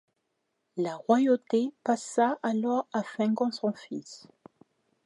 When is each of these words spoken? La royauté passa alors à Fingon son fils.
La 0.77 0.95
royauté 0.95 1.75
passa 1.83 2.39
alors 2.41 2.87
à 2.91 3.03
Fingon 3.03 3.51
son 3.51 3.71
fils. 3.71 4.25